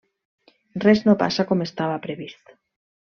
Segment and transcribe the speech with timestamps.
[0.85, 2.57] Res no passa com estava previst.